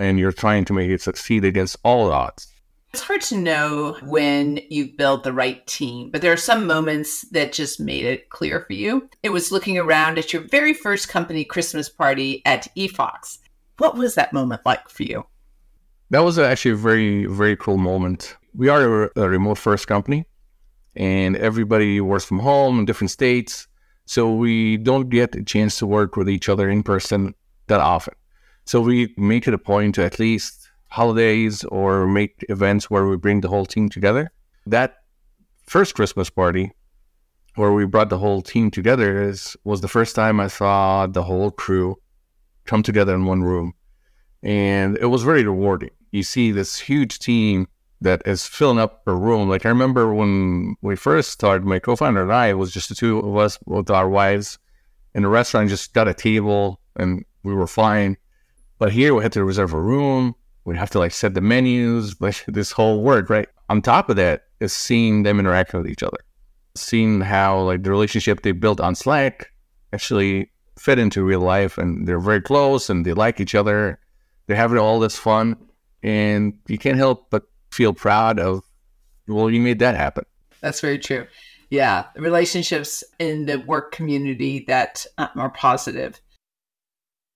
and 0.00 0.18
you're 0.18 0.32
trying 0.32 0.64
to 0.64 0.72
make 0.72 0.90
it 0.90 1.02
succeed 1.02 1.44
against 1.44 1.76
all 1.84 2.10
odds. 2.10 2.48
It's 2.92 3.02
hard 3.02 3.20
to 3.22 3.36
know 3.36 3.96
when 4.02 4.58
you've 4.68 4.96
built 4.96 5.22
the 5.22 5.32
right 5.32 5.64
team, 5.68 6.10
but 6.10 6.22
there 6.22 6.32
are 6.32 6.36
some 6.36 6.66
moments 6.66 7.22
that 7.30 7.52
just 7.52 7.78
made 7.78 8.04
it 8.04 8.30
clear 8.30 8.64
for 8.66 8.72
you. 8.72 9.08
It 9.22 9.30
was 9.30 9.52
looking 9.52 9.78
around 9.78 10.18
at 10.18 10.32
your 10.32 10.42
very 10.42 10.74
first 10.74 11.08
company 11.08 11.44
Christmas 11.44 11.88
party 11.88 12.42
at 12.44 12.66
eFox. 12.76 13.38
What 13.78 13.96
was 13.96 14.16
that 14.16 14.32
moment 14.32 14.62
like 14.66 14.88
for 14.88 15.04
you? 15.04 15.24
That 16.10 16.24
was 16.24 16.36
actually 16.38 16.72
a 16.72 16.76
very, 16.76 17.26
very 17.26 17.56
cool 17.56 17.76
moment. 17.78 18.36
We 18.56 18.68
are 18.68 19.04
a, 19.04 19.10
a 19.14 19.28
remote 19.28 19.58
first 19.58 19.86
company. 19.86 20.26
and 20.96 21.36
everybody 21.36 22.00
works 22.00 22.24
from 22.24 22.40
home 22.40 22.80
in 22.80 22.84
different 22.84 23.12
states. 23.12 23.68
So 24.06 24.34
we 24.34 24.76
don't 24.76 25.08
get 25.08 25.36
a 25.36 25.44
chance 25.44 25.78
to 25.78 25.86
work 25.86 26.16
with 26.16 26.28
each 26.28 26.48
other 26.48 26.68
in 26.68 26.82
person 26.82 27.34
that 27.68 27.80
often. 27.80 28.14
So 28.64 28.80
we 28.80 29.14
make 29.16 29.48
it 29.48 29.54
a 29.54 29.58
point 29.58 29.96
to 29.96 30.04
at 30.04 30.18
least 30.18 30.68
holidays 30.88 31.64
or 31.64 32.06
make 32.06 32.44
events 32.48 32.90
where 32.90 33.06
we 33.06 33.16
bring 33.16 33.40
the 33.40 33.48
whole 33.48 33.66
team 33.66 33.88
together. 33.88 34.30
That 34.66 34.96
first 35.66 35.94
Christmas 35.94 36.30
party 36.30 36.72
where 37.56 37.72
we 37.72 37.84
brought 37.84 38.10
the 38.10 38.18
whole 38.18 38.42
team 38.42 38.70
together 38.70 39.22
is 39.22 39.56
was 39.64 39.80
the 39.80 39.88
first 39.88 40.14
time 40.14 40.40
I 40.40 40.48
saw 40.48 41.06
the 41.06 41.22
whole 41.22 41.50
crew 41.50 41.96
come 42.64 42.82
together 42.82 43.14
in 43.14 43.26
one 43.26 43.42
room. 43.42 43.72
And 44.42 44.96
it 44.98 45.06
was 45.06 45.22
very 45.22 45.44
rewarding. 45.44 45.90
You 46.12 46.22
see 46.22 46.52
this 46.52 46.78
huge 46.78 47.18
team 47.18 47.66
that 48.00 48.22
is 48.24 48.46
filling 48.46 48.78
up 48.78 49.02
a 49.06 49.14
room. 49.14 49.48
Like 49.48 49.66
I 49.66 49.68
remember 49.68 50.14
when 50.14 50.76
we 50.80 50.96
first 50.96 51.30
started, 51.30 51.66
my 51.66 51.78
co-founder 51.78 52.22
and 52.22 52.32
I, 52.32 52.48
it 52.48 52.54
was 52.54 52.72
just 52.72 52.88
the 52.88 52.94
two 52.94 53.18
of 53.18 53.36
us 53.36 53.58
with 53.66 53.90
our 53.90 54.08
wives 54.08 54.58
in 55.14 55.22
the 55.22 55.28
restaurant, 55.28 55.68
just 55.68 55.92
got 55.92 56.08
a 56.08 56.14
table 56.14 56.80
and 56.96 57.24
we 57.42 57.52
were 57.54 57.66
fine. 57.66 58.16
But 58.80 58.92
here 58.92 59.14
we 59.14 59.22
had 59.22 59.32
to 59.34 59.44
reserve 59.44 59.74
a 59.74 59.80
room. 59.80 60.34
We'd 60.64 60.78
have 60.78 60.90
to 60.90 60.98
like 60.98 61.12
set 61.12 61.34
the 61.34 61.42
menus, 61.42 62.18
like 62.20 62.44
this 62.48 62.72
whole 62.72 63.02
work, 63.02 63.30
right? 63.30 63.48
On 63.68 63.80
top 63.80 64.08
of 64.08 64.16
that 64.16 64.44
is 64.58 64.72
seeing 64.72 65.22
them 65.22 65.38
interact 65.38 65.74
with 65.74 65.86
each 65.86 66.02
other, 66.02 66.18
seeing 66.74 67.20
how 67.20 67.60
like 67.60 67.82
the 67.82 67.90
relationship 67.90 68.40
they 68.40 68.52
built 68.52 68.80
on 68.80 68.94
Slack 68.94 69.52
actually 69.92 70.50
fit 70.78 70.98
into 70.98 71.22
real 71.22 71.40
life 71.40 71.76
and 71.76 72.08
they're 72.08 72.18
very 72.18 72.40
close 72.40 72.88
and 72.88 73.04
they 73.04 73.12
like 73.12 73.38
each 73.38 73.54
other. 73.54 74.00
They're 74.46 74.56
having 74.56 74.78
all 74.78 74.98
this 74.98 75.16
fun 75.16 75.56
and 76.02 76.54
you 76.66 76.78
can't 76.78 76.96
help 76.96 77.28
but 77.28 77.42
feel 77.70 77.92
proud 77.92 78.40
of, 78.40 78.62
well, 79.28 79.50
you 79.50 79.60
made 79.60 79.80
that 79.80 79.94
happen. 79.94 80.24
That's 80.62 80.80
very 80.80 80.98
true. 80.98 81.26
Yeah, 81.68 82.06
relationships 82.16 83.04
in 83.18 83.44
the 83.44 83.58
work 83.58 83.92
community 83.92 84.64
that 84.68 85.04
uh, 85.18 85.28
are 85.36 85.50
positive. 85.50 86.18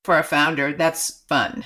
For 0.04 0.18
a 0.18 0.23
founder, 0.23 0.73
that's 0.73 1.23
fun. 1.28 1.64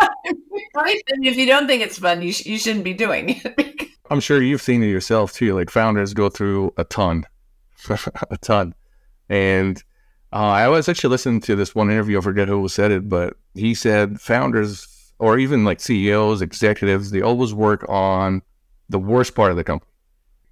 right? 0.74 1.02
And 1.08 1.24
if 1.24 1.36
you 1.36 1.46
don't 1.46 1.66
think 1.66 1.82
it's 1.82 1.98
fun, 1.98 2.22
you, 2.22 2.32
sh- 2.32 2.46
you 2.46 2.58
shouldn't 2.58 2.84
be 2.84 2.94
doing 2.94 3.40
it. 3.44 3.88
I'm 4.10 4.20
sure 4.20 4.42
you've 4.42 4.62
seen 4.62 4.82
it 4.82 4.88
yourself 4.88 5.32
too. 5.32 5.54
Like 5.54 5.70
founders 5.70 6.14
go 6.14 6.28
through 6.28 6.72
a 6.76 6.84
ton, 6.84 7.24
a 8.30 8.36
ton. 8.40 8.74
And 9.28 9.82
uh, 10.32 10.36
I 10.36 10.68
was 10.68 10.88
actually 10.88 11.10
listening 11.10 11.40
to 11.42 11.56
this 11.56 11.74
one 11.74 11.90
interview. 11.90 12.18
I 12.18 12.20
forget 12.22 12.48
who 12.48 12.68
said 12.68 12.90
it, 12.90 13.08
but 13.08 13.34
he 13.54 13.74
said 13.74 14.20
founders 14.20 15.12
or 15.18 15.38
even 15.38 15.64
like 15.64 15.80
CEOs, 15.80 16.42
executives, 16.42 17.10
they 17.10 17.22
always 17.22 17.54
work 17.54 17.84
on 17.88 18.42
the 18.88 18.98
worst 18.98 19.34
part 19.34 19.50
of 19.50 19.56
the 19.56 19.64
company. 19.64 19.90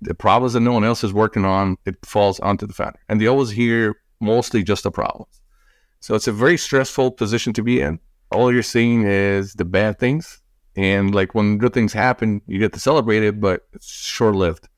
The 0.01 0.15
problems 0.15 0.55
that 0.55 0.61
no 0.61 0.73
one 0.73 0.85
else 0.85 1.05
is 1.05 1.13
working 1.13 1.45
on, 1.45 1.77
it 1.87 1.97
falls 2.05 2.41
onto 2.41 2.67
the 2.67 2.75
founder. 2.75 2.99
And 3.09 3.21
they 3.21 3.27
always 3.27 3.51
hear 3.51 3.95
mostly 4.21 4.63
just 4.63 4.83
the 4.83 4.91
problems. 4.91 5.41
So 6.05 6.15
it's 6.15 6.29
a 6.29 6.33
very 6.33 6.59
stressful 6.59 7.13
position 7.13 7.55
to 7.55 7.63
be 7.63 7.81
in. 7.81 7.99
All 8.31 8.53
you're 8.53 8.63
seeing 8.63 9.07
is 9.07 9.55
the 9.55 9.65
bad 9.65 9.99
things. 9.99 10.43
And 10.77 11.15
like 11.15 11.35
when 11.35 11.57
good 11.57 11.73
things 11.73 11.95
happen, 11.95 12.43
you 12.47 12.59
get 12.59 12.75
to 12.75 12.79
celebrate 12.79 13.23
it, 13.23 13.41
but 13.41 13.63
it's 13.73 13.91
short 13.91 14.35
lived. 14.35 14.69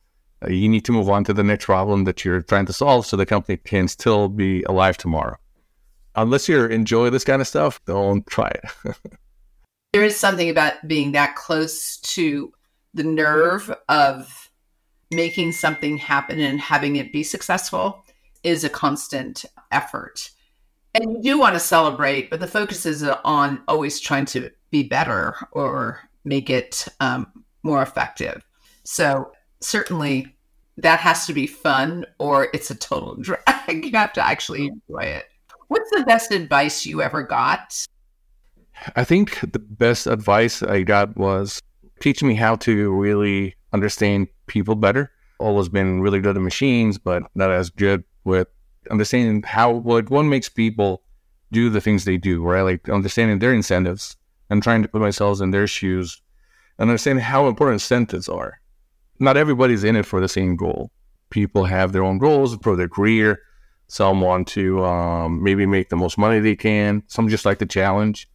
Uh, 0.40 0.50
you 0.50 0.68
need 0.68 0.84
to 0.84 0.92
move 0.92 1.10
on 1.10 1.24
to 1.24 1.32
the 1.32 1.42
next 1.42 1.64
problem 1.64 2.04
that 2.04 2.24
you're 2.24 2.42
trying 2.42 2.66
to 2.66 2.72
solve 2.72 3.06
so 3.06 3.16
the 3.16 3.26
company 3.26 3.56
can 3.56 3.88
still 3.88 4.28
be 4.28 4.62
alive 4.68 4.96
tomorrow. 4.98 5.36
Unless 6.14 6.48
you 6.48 6.64
enjoy 6.66 7.10
this 7.10 7.24
kind 7.24 7.42
of 7.42 7.48
stuff, 7.48 7.84
don't 7.86 8.24
try 8.28 8.46
it. 8.50 8.94
there 9.92 10.04
is 10.04 10.16
something 10.16 10.48
about 10.48 10.74
being 10.86 11.10
that 11.10 11.34
close 11.34 11.96
to 12.14 12.52
the 12.94 13.02
nerve 13.02 13.74
of 13.88 14.48
making 15.10 15.50
something 15.50 15.96
happen 15.96 16.38
and 16.38 16.60
having 16.60 16.94
it 16.94 17.12
be 17.12 17.24
successful 17.24 18.04
is 18.44 18.62
a 18.62 18.68
constant 18.68 19.44
effort. 19.72 20.30
And 20.96 21.12
you 21.12 21.22
do 21.22 21.38
want 21.38 21.54
to 21.54 21.60
celebrate, 21.60 22.30
but 22.30 22.40
the 22.40 22.46
focus 22.46 22.86
is 22.86 23.02
on 23.02 23.62
always 23.68 24.00
trying 24.00 24.24
to 24.26 24.50
be 24.70 24.82
better 24.82 25.34
or 25.52 26.00
make 26.24 26.50
it 26.50 26.86
um, 27.00 27.26
more 27.62 27.82
effective. 27.82 28.44
So, 28.84 29.32
certainly 29.60 30.34
that 30.78 31.00
has 31.00 31.26
to 31.26 31.32
be 31.32 31.46
fun 31.46 32.04
or 32.18 32.48
it's 32.52 32.70
a 32.70 32.74
total 32.74 33.16
drag. 33.20 33.84
you 33.84 33.92
have 33.92 34.12
to 34.14 34.26
actually 34.26 34.66
enjoy 34.66 35.04
it. 35.04 35.24
What's 35.68 35.90
the 35.90 36.04
best 36.04 36.30
advice 36.32 36.86
you 36.86 37.02
ever 37.02 37.22
got 37.22 37.86
I 38.94 39.04
think 39.04 39.40
the 39.52 39.58
best 39.58 40.06
advice 40.06 40.62
I 40.62 40.82
got 40.82 41.16
was 41.16 41.60
teach 42.00 42.22
me 42.22 42.34
how 42.34 42.56
to 42.56 42.90
really 42.92 43.54
understand 43.72 44.28
people 44.46 44.74
better. 44.74 45.10
Always 45.38 45.68
been 45.68 46.00
really 46.00 46.20
good 46.20 46.36
at 46.36 46.42
machines, 46.42 46.98
but 46.98 47.22
not 47.34 47.50
as 47.50 47.70
good 47.70 48.04
with 48.24 48.48
understanding 48.90 49.42
how 49.42 49.70
what 49.70 50.10
one 50.10 50.28
makes 50.28 50.48
people 50.48 51.02
do 51.52 51.70
the 51.70 51.80
things 51.80 52.04
they 52.04 52.16
do, 52.16 52.42
right? 52.42 52.62
Like 52.62 52.88
understanding 52.88 53.38
their 53.38 53.52
incentives 53.52 54.16
and 54.50 54.62
trying 54.62 54.82
to 54.82 54.88
put 54.88 55.00
myself 55.00 55.40
in 55.40 55.50
their 55.50 55.66
shoes 55.66 56.20
and 56.78 56.90
understanding 56.90 57.24
how 57.24 57.48
important 57.48 57.76
incentives 57.76 58.28
are. 58.28 58.60
Not 59.18 59.36
everybody's 59.36 59.84
in 59.84 59.96
it 59.96 60.06
for 60.06 60.20
the 60.20 60.28
same 60.28 60.56
goal. 60.56 60.90
People 61.30 61.64
have 61.64 61.92
their 61.92 62.04
own 62.04 62.18
goals 62.18 62.56
for 62.62 62.76
their 62.76 62.88
career. 62.88 63.40
Some 63.88 64.20
want 64.20 64.48
to 64.48 64.84
um, 64.84 65.42
maybe 65.42 65.64
make 65.64 65.88
the 65.88 65.96
most 65.96 66.18
money 66.18 66.40
they 66.40 66.56
can. 66.56 67.02
Some 67.06 67.28
just 67.28 67.44
like 67.44 67.58
the 67.58 67.66
challenge 67.66 68.28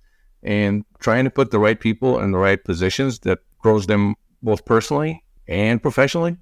and 0.44 0.84
trying 1.00 1.24
to 1.26 1.30
put 1.30 1.52
the 1.52 1.60
right 1.60 1.80
people 1.80 2.20
in 2.20 2.32
the 2.32 2.38
right 2.38 2.62
positions 2.64 3.20
that 3.20 3.40
grows 3.60 3.86
them 3.86 4.16
both 4.42 4.66
personally 4.66 5.24
and 5.48 5.82
professionally 5.82 6.38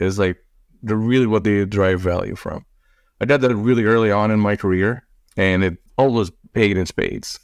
is 0.00 0.18
like 0.18 0.38
the 0.82 0.96
really 0.96 1.26
what 1.26 1.44
they 1.44 1.64
derive 1.64 2.00
value 2.00 2.34
from. 2.34 2.64
I 3.20 3.24
did 3.24 3.40
that 3.40 3.54
really 3.54 3.84
early 3.84 4.10
on 4.10 4.30
in 4.30 4.40
my 4.40 4.56
career, 4.56 5.06
and 5.36 5.64
it 5.64 5.78
always 5.96 6.30
paid 6.52 6.76
in 6.76 6.86
spades. 6.86 7.38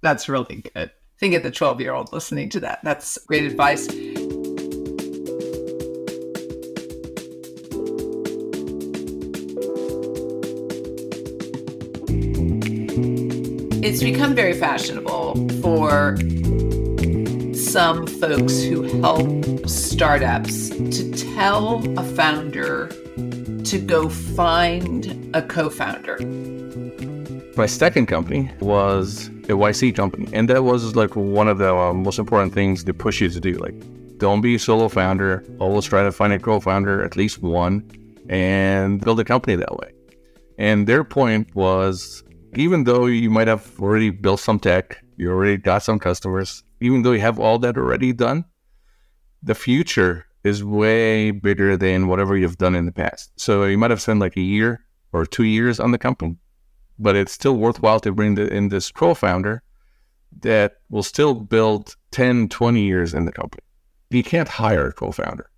That's 0.00 0.28
really 0.28 0.64
good. 0.74 0.90
Think 1.18 1.34
of 1.34 1.42
the 1.42 1.50
12 1.50 1.80
year 1.80 1.92
old 1.92 2.12
listening 2.12 2.48
to 2.50 2.60
that. 2.60 2.80
That's 2.84 3.18
great 3.26 3.44
advice. 3.44 3.88
it's 13.80 14.02
become 14.02 14.34
very 14.34 14.52
fashionable 14.52 15.34
for 15.62 16.16
some 17.54 18.06
folks 18.06 18.62
who 18.62 18.82
help 19.00 19.66
startups 19.66 20.68
to 20.68 21.10
tell 21.34 21.82
a 21.98 22.04
founder 22.04 22.90
to 23.68 23.78
go 23.78 24.08
find 24.08 25.30
a 25.34 25.42
co-founder. 25.42 26.16
My 27.54 27.66
second 27.66 28.06
company 28.06 28.50
was 28.60 29.28
a 29.44 29.52
YC 29.52 29.94
company, 29.94 30.26
and 30.32 30.48
that 30.48 30.64
was 30.64 30.96
like 30.96 31.14
one 31.14 31.48
of 31.48 31.58
the 31.58 31.74
uh, 31.74 31.92
most 31.92 32.18
important 32.18 32.54
things 32.54 32.84
they 32.84 32.92
push 32.92 33.20
you 33.20 33.28
to 33.28 33.38
do. 33.38 33.52
Like, 33.54 33.74
don't 34.16 34.40
be 34.40 34.54
a 34.54 34.58
solo 34.58 34.88
founder. 34.88 35.44
Always 35.58 35.84
try 35.84 36.02
to 36.02 36.12
find 36.12 36.32
a 36.32 36.38
co-founder, 36.38 37.04
at 37.04 37.14
least 37.14 37.42
one, 37.42 37.84
and 38.30 39.02
build 39.02 39.20
a 39.20 39.24
company 39.24 39.56
that 39.56 39.76
way. 39.76 39.92
And 40.56 40.86
their 40.86 41.04
point 41.04 41.54
was 41.54 42.24
even 42.54 42.84
though 42.84 43.04
you 43.04 43.28
might 43.28 43.48
have 43.48 43.78
already 43.78 44.08
built 44.08 44.40
some 44.40 44.58
tech, 44.58 45.04
you 45.18 45.30
already 45.30 45.58
got 45.58 45.82
some 45.82 45.98
customers, 45.98 46.62
even 46.80 47.02
though 47.02 47.12
you 47.12 47.20
have 47.20 47.38
all 47.38 47.58
that 47.58 47.76
already 47.76 48.14
done, 48.14 48.46
the 49.42 49.54
future 49.54 50.24
is 50.44 50.64
way 50.64 51.30
bigger 51.30 51.76
than 51.76 52.06
whatever 52.06 52.36
you've 52.36 52.58
done 52.58 52.74
in 52.74 52.86
the 52.86 52.92
past. 52.92 53.32
So 53.36 53.64
you 53.64 53.78
might 53.78 53.90
have 53.90 54.00
spent 54.00 54.20
like 54.20 54.36
a 54.36 54.42
year 54.42 54.84
or 55.12 55.26
two 55.26 55.44
years 55.44 55.80
on 55.80 55.90
the 55.90 55.98
company, 55.98 56.36
but 56.98 57.16
it's 57.16 57.32
still 57.32 57.56
worthwhile 57.56 58.00
to 58.00 58.12
bring 58.12 58.34
the, 58.34 58.52
in 58.52 58.68
this 58.68 58.90
co-founder 58.90 59.62
that 60.40 60.76
will 60.90 61.02
still 61.02 61.34
build 61.34 61.96
10, 62.12 62.48
20 62.48 62.80
years 62.80 63.14
in 63.14 63.24
the 63.24 63.32
company. 63.32 63.62
You 64.10 64.22
can't 64.22 64.48
hire 64.48 64.88
a 64.88 64.92
co-founder. 64.92 65.50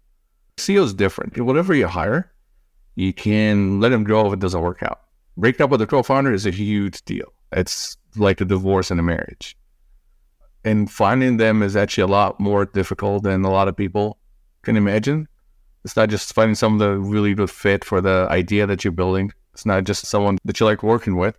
CEO 0.57 0.85
is 0.85 0.95
different. 0.95 1.41
Whatever 1.41 1.75
you 1.75 1.87
hire, 1.87 2.33
you 2.95 3.13
can 3.13 3.81
let 3.81 3.93
him 3.93 4.05
go 4.05 4.27
if 4.27 4.33
it 4.33 4.41
doesn't 4.41 4.61
work 4.61 4.83
out 4.83 5.01
breaking 5.41 5.65
up 5.65 5.71
with 5.71 5.81
a 5.81 5.87
co-founder 5.87 6.33
is 6.33 6.47
a 6.47 6.51
huge 6.51 7.03
deal. 7.05 7.33
It's 7.53 7.97
like 8.17 8.41
a 8.41 8.45
divorce 8.45 8.91
and 8.91 9.01
a 9.01 9.03
marriage. 9.03 9.57
And 10.65 10.91
finding 10.91 11.39
them 11.39 11.63
is 11.63 11.75
actually 11.75 12.03
a 12.03 12.15
lot 12.15 12.39
more 12.39 12.67
difficult 12.67 13.23
than 13.23 13.45
a 13.45 13.51
lot 13.51 13.69
of 13.69 13.77
people 13.77 14.19
can 14.63 14.77
imagine. 14.77 15.29
It's 15.85 15.97
not 15.97 16.11
just 16.11 16.35
finding 16.35 16.55
someone 16.55 16.79
that 16.79 16.99
really 16.99 17.35
good 17.35 17.51
fit 17.51 17.85
for 17.85 18.01
the 18.01 18.27
idea 18.31 18.67
that 18.67 18.85
you're 18.85 18.93
building. 18.93 19.33
It's 19.53 19.65
not 19.65 19.85
just 19.85 20.07
someone 20.07 20.39
that 20.45 20.61
you 20.61 20.67
like 20.67 20.83
working 20.83 21.17
with, 21.17 21.39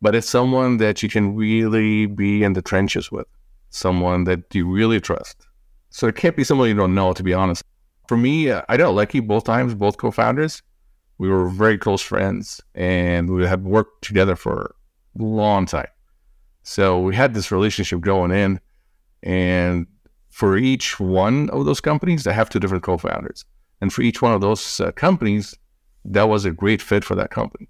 but 0.00 0.14
it's 0.14 0.28
someone 0.28 0.76
that 0.78 1.02
you 1.02 1.08
can 1.08 1.34
really 1.34 2.06
be 2.06 2.42
in 2.42 2.52
the 2.52 2.62
trenches 2.62 3.10
with, 3.10 3.26
someone 3.70 4.24
that 4.24 4.54
you 4.54 4.70
really 4.70 5.00
trust. 5.00 5.46
So 5.90 6.06
it 6.06 6.16
can't 6.16 6.36
be 6.36 6.44
someone 6.44 6.68
you 6.68 6.74
don't 6.74 6.94
know, 6.94 7.12
to 7.12 7.22
be 7.22 7.34
honest. 7.34 7.64
For 8.08 8.16
me, 8.16 8.52
I 8.52 8.76
got 8.76 8.94
lucky 8.94 9.20
both 9.20 9.44
times, 9.44 9.74
both 9.74 9.96
co-founders 9.96 10.62
we 11.20 11.28
were 11.28 11.50
very 11.50 11.76
close 11.76 12.00
friends 12.00 12.62
and 12.74 13.28
we 13.28 13.46
had 13.46 13.62
worked 13.62 14.02
together 14.02 14.34
for 14.34 14.74
a 15.18 15.22
long 15.22 15.66
time. 15.66 15.86
So 16.62 16.98
we 16.98 17.14
had 17.14 17.34
this 17.34 17.52
relationship 17.52 18.00
going 18.00 18.30
in. 18.30 18.58
And 19.22 19.86
for 20.40 20.56
each 20.56 20.98
one 20.98 21.50
of 21.50 21.66
those 21.66 21.82
companies, 21.82 22.26
I 22.26 22.32
have 22.32 22.48
two 22.48 22.58
different 22.58 22.82
co 22.82 22.96
founders. 22.96 23.44
And 23.82 23.92
for 23.92 24.00
each 24.00 24.22
one 24.22 24.32
of 24.32 24.40
those 24.40 24.80
uh, 24.80 24.90
companies, 24.92 25.54
that 26.06 26.30
was 26.30 26.46
a 26.46 26.50
great 26.50 26.80
fit 26.80 27.04
for 27.04 27.14
that 27.16 27.30
company. 27.30 27.68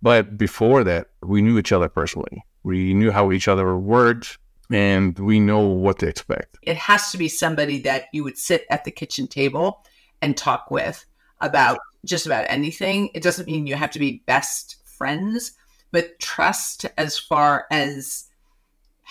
But 0.00 0.38
before 0.38 0.84
that, 0.84 1.08
we 1.24 1.42
knew 1.42 1.58
each 1.58 1.72
other 1.72 1.88
personally. 1.88 2.44
We 2.62 2.94
knew 2.94 3.10
how 3.10 3.32
each 3.32 3.48
other 3.48 3.76
worked 3.76 4.38
and 4.70 5.18
we 5.18 5.40
know 5.40 5.58
what 5.58 5.98
to 5.98 6.06
expect. 6.06 6.56
It 6.62 6.76
has 6.76 7.10
to 7.10 7.18
be 7.18 7.28
somebody 7.28 7.80
that 7.80 8.04
you 8.12 8.22
would 8.22 8.38
sit 8.38 8.64
at 8.70 8.84
the 8.84 8.92
kitchen 8.92 9.26
table 9.26 9.84
and 10.20 10.36
talk 10.36 10.70
with 10.70 11.04
about 11.40 11.80
just 12.04 12.26
about 12.26 12.46
anything. 12.48 13.10
It 13.12 13.24
doesn't 13.24 13.46
mean 13.46 13.66
you 13.66 13.74
have 13.74 13.90
to 13.90 13.98
be 13.98 14.22
best 14.26 14.76
friends, 14.84 15.50
but 15.90 16.20
trust 16.20 16.86
as 16.96 17.18
far 17.18 17.66
as 17.72 18.28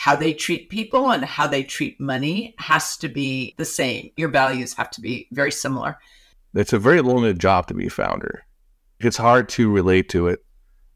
how 0.01 0.15
they 0.15 0.33
treat 0.33 0.67
people 0.67 1.11
and 1.11 1.23
how 1.23 1.45
they 1.45 1.61
treat 1.61 2.01
money 2.01 2.55
has 2.57 2.97
to 2.97 3.07
be 3.07 3.53
the 3.59 3.65
same. 3.65 4.09
Your 4.17 4.29
values 4.29 4.73
have 4.73 4.89
to 4.89 4.99
be 4.99 5.27
very 5.31 5.51
similar. 5.51 5.99
It's 6.55 6.73
a 6.73 6.79
very 6.79 7.01
lonely 7.01 7.35
job 7.35 7.67
to 7.67 7.75
be 7.75 7.85
a 7.85 7.91
founder. 7.91 8.43
It's 8.99 9.17
hard 9.17 9.47
to 9.49 9.69
relate 9.69 10.09
to 10.09 10.27
it. 10.27 10.43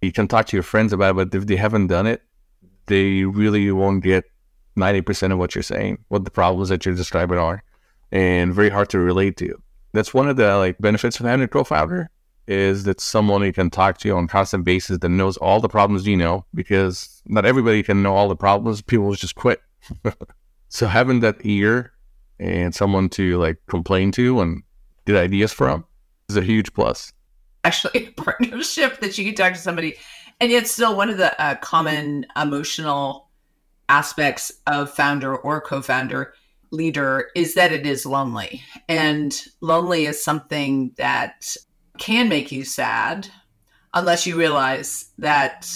You 0.01 0.11
can 0.11 0.27
talk 0.27 0.47
to 0.47 0.57
your 0.57 0.63
friends 0.63 0.91
about 0.91 1.11
it, 1.11 1.29
but 1.29 1.37
if 1.37 1.45
they 1.45 1.55
haven't 1.55 1.85
done 1.85 2.07
it, 2.07 2.23
they 2.87 3.25
really 3.25 3.71
won't 3.71 4.03
get 4.03 4.23
90% 4.75 5.31
of 5.31 5.37
what 5.37 5.53
you're 5.53 5.61
saying, 5.61 5.99
what 6.07 6.25
the 6.25 6.31
problems 6.31 6.69
that 6.69 6.83
you're 6.83 6.95
describing 6.95 7.37
are, 7.37 7.61
and 8.11 8.55
very 8.55 8.69
hard 8.71 8.89
to 8.89 8.97
relate 8.97 9.37
to. 9.37 9.61
That's 9.93 10.15
one 10.15 10.27
of 10.27 10.35
the 10.35 10.57
like 10.57 10.79
benefits 10.79 11.19
of 11.19 11.27
having 11.27 11.43
a 11.43 11.47
co-founder 11.47 12.09
is 12.47 12.83
that 12.83 13.01
someone 13.01 13.43
you 13.43 13.53
can 13.53 13.69
talk 13.69 13.97
to 13.99 14.09
on 14.11 14.27
constant 14.27 14.63
basis 14.63 14.99
that 14.99 15.09
knows 15.09 15.37
all 15.37 15.59
the 15.59 15.69
problems 15.69 16.05
you 16.05 16.15
know, 16.15 16.45
because 16.53 17.21
not 17.25 17.45
everybody 17.45 17.81
can 17.81 18.03
know 18.03 18.15
all 18.15 18.29
the 18.29 18.35
problems. 18.35 18.81
People 18.81 19.13
just 19.13 19.35
quit. 19.35 19.61
so 20.69 20.87
having 20.87 21.21
that 21.21 21.37
ear 21.43 21.91
and 22.39 22.75
someone 22.75 23.09
to 23.09 23.37
like 23.37 23.57
complain 23.67 24.11
to 24.11 24.41
and 24.41 24.63
get 25.05 25.15
ideas 25.15 25.51
from 25.51 25.85
is 26.29 26.37
a 26.37 26.41
huge 26.41 26.73
plus. 26.73 27.13
Actually, 27.63 28.07
a 28.07 28.11
partnership 28.11 28.99
that 28.99 29.17
you 29.17 29.25
can 29.25 29.35
talk 29.35 29.53
to 29.53 29.59
somebody, 29.59 29.95
and 30.39 30.51
yet 30.51 30.67
still 30.67 30.95
one 30.95 31.09
of 31.09 31.17
the 31.17 31.39
uh, 31.41 31.55
common 31.55 32.25
emotional 32.35 33.29
aspects 33.87 34.51
of 34.67 34.91
founder 34.91 35.35
or 35.35 35.61
co-founder 35.61 36.33
leader 36.71 37.29
is 37.35 37.53
that 37.53 37.71
it 37.71 37.85
is 37.85 38.05
lonely, 38.05 38.61
and 38.87 39.45
lonely 39.61 40.05
is 40.05 40.23
something 40.23 40.91
that 40.97 41.55
can 41.97 42.29
make 42.29 42.51
you 42.51 42.63
sad 42.63 43.27
unless 43.93 44.25
you 44.25 44.37
realize 44.37 45.11
that 45.17 45.69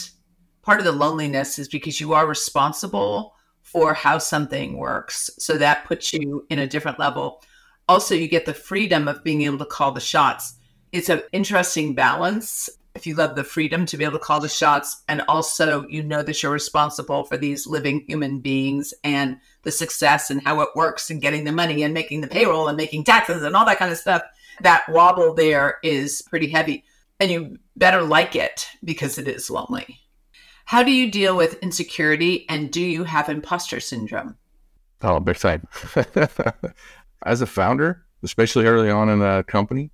part 0.61 0.79
of 0.79 0.85
the 0.85 0.91
loneliness 0.91 1.57
is 1.57 1.67
because 1.67 1.99
you 1.99 2.13
are 2.13 2.27
responsible 2.27 3.35
for 3.61 3.93
how 3.93 4.17
something 4.17 4.77
works. 4.77 5.29
So 5.37 5.57
that 5.57 5.85
puts 5.85 6.13
you 6.13 6.45
in 6.49 6.59
a 6.59 6.67
different 6.67 6.99
level 6.99 7.41
also 7.89 8.13
you 8.13 8.27
get 8.27 8.45
the 8.45 8.53
freedom 8.53 9.07
of 9.07 9.23
being 9.23 9.41
able 9.41 9.57
to 9.57 9.65
call 9.65 9.91
the 9.91 9.99
shots. 9.99 10.53
It's 10.91 11.09
an 11.09 11.23
interesting 11.33 11.95
balance. 11.95 12.69
If 12.93 13.07
you 13.07 13.15
love 13.15 13.35
the 13.35 13.43
freedom 13.43 13.85
to 13.87 13.97
be 13.97 14.03
able 14.03 14.19
to 14.19 14.23
call 14.23 14.39
the 14.39 14.49
shots, 14.49 15.03
and 15.07 15.21
also 15.27 15.87
you 15.87 16.03
know 16.03 16.21
that 16.21 16.41
you're 16.41 16.51
responsible 16.51 17.23
for 17.23 17.35
these 17.35 17.65
living 17.65 18.05
human 18.07 18.39
beings 18.39 18.93
and 19.03 19.37
the 19.63 19.71
success 19.71 20.29
and 20.29 20.41
how 20.43 20.61
it 20.61 20.69
works 20.75 21.09
and 21.09 21.21
getting 21.21 21.45
the 21.45 21.51
money 21.51 21.81
and 21.81 21.93
making 21.93 22.21
the 22.21 22.27
payroll 22.27 22.67
and 22.67 22.77
making 22.77 23.03
taxes 23.03 23.41
and 23.43 23.55
all 23.55 23.65
that 23.65 23.79
kind 23.79 23.91
of 23.91 23.97
stuff, 23.97 24.21
that 24.61 24.87
wobble 24.89 25.33
there 25.33 25.77
is 25.83 26.21
pretty 26.21 26.49
heavy. 26.49 26.83
And 27.19 27.31
you 27.31 27.57
better 27.75 28.01
like 28.01 28.35
it 28.35 28.67
because 28.83 29.17
it 29.17 29.27
is 29.27 29.49
lonely. 29.49 29.99
How 30.65 30.83
do 30.83 30.91
you 30.91 31.11
deal 31.11 31.35
with 31.35 31.61
insecurity 31.63 32.47
and 32.47 32.71
do 32.71 32.81
you 32.81 33.03
have 33.03 33.27
imposter 33.27 33.79
syndrome? 33.79 34.37
Oh, 35.01 35.19
big 35.19 35.37
time. 35.37 35.67
as 37.25 37.41
a 37.41 37.47
founder, 37.47 38.05
especially 38.23 38.65
early 38.65 38.89
on 38.89 39.09
in 39.09 39.21
a 39.21 39.43
company, 39.43 39.91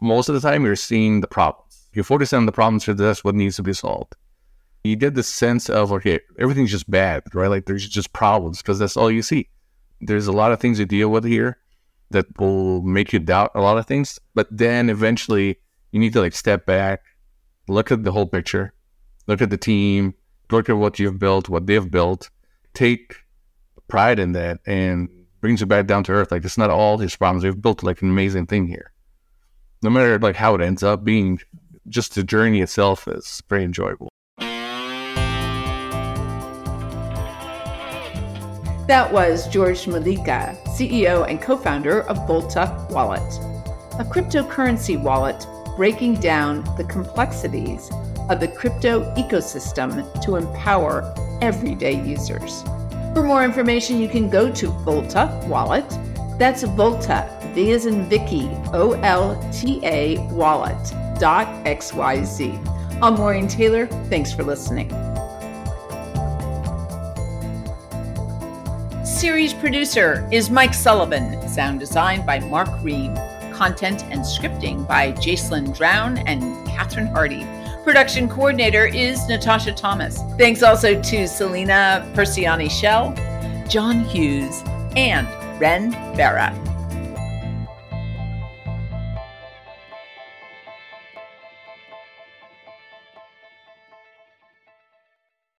most 0.00 0.28
of 0.28 0.34
the 0.34 0.40
time 0.40 0.64
you're 0.64 0.76
seeing 0.76 1.20
the 1.20 1.26
problems. 1.26 1.88
You 1.92 2.02
focus 2.02 2.32
on 2.32 2.46
the 2.46 2.52
problems 2.52 2.84
for 2.84 2.94
that's 2.94 3.24
what 3.24 3.34
needs 3.34 3.56
to 3.56 3.62
be 3.62 3.72
solved. 3.72 4.14
You 4.84 4.96
get 4.96 5.14
the 5.14 5.22
sense 5.22 5.68
of 5.68 5.90
okay, 5.92 6.20
everything's 6.38 6.70
just 6.70 6.90
bad, 6.90 7.22
right? 7.34 7.48
Like 7.48 7.66
there's 7.66 7.88
just 7.88 8.12
problems 8.12 8.62
because 8.62 8.78
that's 8.78 8.96
all 8.96 9.10
you 9.10 9.22
see. 9.22 9.48
There's 10.00 10.26
a 10.26 10.32
lot 10.32 10.52
of 10.52 10.60
things 10.60 10.78
to 10.78 10.86
deal 10.86 11.08
with 11.08 11.24
here 11.24 11.58
that 12.10 12.26
will 12.38 12.82
make 12.82 13.12
you 13.12 13.18
doubt 13.18 13.50
a 13.54 13.60
lot 13.60 13.78
of 13.78 13.86
things. 13.86 14.18
But 14.34 14.48
then 14.50 14.88
eventually 14.90 15.58
you 15.92 16.00
need 16.00 16.12
to 16.12 16.20
like 16.20 16.34
step 16.34 16.66
back, 16.66 17.02
look 17.68 17.90
at 17.90 18.04
the 18.04 18.12
whole 18.12 18.26
picture, 18.26 18.72
look 19.26 19.42
at 19.42 19.50
the 19.50 19.56
team, 19.56 20.14
look 20.50 20.68
at 20.68 20.76
what 20.76 20.98
you've 20.98 21.18
built, 21.18 21.48
what 21.48 21.66
they've 21.66 21.90
built, 21.90 22.30
take 22.74 23.16
pride 23.88 24.18
in 24.18 24.32
that 24.32 24.60
and 24.66 25.08
brings 25.40 25.60
you 25.60 25.66
back 25.66 25.86
down 25.86 26.04
to 26.04 26.12
earth. 26.12 26.30
Like 26.30 26.44
it's 26.44 26.58
not 26.58 26.70
all 26.70 26.98
his 26.98 27.16
problems. 27.16 27.42
They've 27.42 27.60
built 27.60 27.82
like 27.82 28.02
an 28.02 28.10
amazing 28.10 28.46
thing 28.46 28.66
here. 28.66 28.92
No 29.82 29.90
matter 29.90 30.18
like 30.18 30.36
how 30.36 30.54
it 30.54 30.60
ends 30.60 30.82
up 30.82 31.04
being, 31.04 31.40
just 31.88 32.14
the 32.14 32.24
journey 32.24 32.60
itself 32.60 33.06
is 33.08 33.42
very 33.48 33.64
enjoyable. 33.64 34.08
That 38.86 39.12
was 39.12 39.48
George 39.48 39.86
Melika, 39.86 40.56
CEO 40.68 41.28
and 41.28 41.42
co-founder 41.42 42.02
of 42.02 42.24
Volta 42.24 42.86
Wallet, 42.88 43.20
a 43.98 44.04
cryptocurrency 44.04 45.00
wallet 45.00 45.44
breaking 45.76 46.20
down 46.20 46.62
the 46.76 46.84
complexities 46.84 47.90
of 48.30 48.38
the 48.38 48.46
crypto 48.46 49.12
ecosystem 49.16 50.22
to 50.22 50.36
empower 50.36 51.12
everyday 51.42 52.00
users. 52.00 52.62
For 53.12 53.24
more 53.24 53.42
information, 53.42 53.98
you 53.98 54.08
can 54.08 54.30
go 54.30 54.52
to 54.52 54.68
Volta 54.68 55.36
Wallet. 55.48 55.88
That's 56.38 56.62
Volta, 56.62 57.28
V 57.56 57.72
as 57.72 57.86
in 57.86 58.08
Vicky, 58.08 58.48
O 58.72 58.92
L 59.02 59.34
T 59.52 59.80
A 59.82 60.18
wallet 60.28 60.94
dot 61.18 61.48
XYZ. 61.64 63.02
I'm 63.02 63.14
Maureen 63.14 63.48
Taylor. 63.48 63.86
Thanks 64.08 64.32
for 64.32 64.44
listening. 64.44 64.92
Series 69.16 69.54
producer 69.54 70.28
is 70.30 70.50
Mike 70.50 70.74
Sullivan. 70.74 71.48
Sound 71.48 71.80
design 71.80 72.26
by 72.26 72.38
Marc 72.38 72.68
Ream. 72.82 73.14
Content 73.50 74.04
and 74.10 74.20
scripting 74.20 74.86
by 74.86 75.12
Jaselin 75.12 75.74
Drown 75.74 76.18
and 76.28 76.68
Catherine 76.68 77.06
Hardy. 77.06 77.46
Production 77.82 78.28
coordinator 78.28 78.84
is 78.84 79.26
Natasha 79.26 79.72
Thomas. 79.72 80.18
Thanks 80.36 80.62
also 80.62 81.00
to 81.00 81.26
Selena 81.26 82.06
Persiani 82.14 82.70
Shell, 82.70 83.14
John 83.70 84.00
Hughes, 84.00 84.62
and 84.96 85.26
Renn 85.58 85.92
Vara. 86.14 86.65